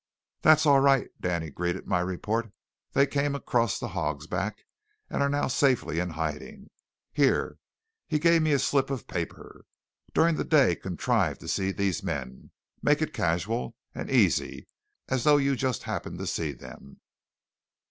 [0.41, 2.51] "That's all right," Danny greeted my report;
[2.93, 4.63] "they came across the Hog's Back,
[5.11, 6.71] and are now safely in hiding.
[7.13, 7.59] Here,"
[8.07, 9.63] he gave me a slip of paper.
[10.11, 12.49] "During the day contrive to see these men.
[12.81, 14.67] Make it casual and easy,
[15.07, 16.99] as though you just happened to see them.